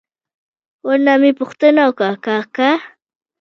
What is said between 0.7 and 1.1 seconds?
ور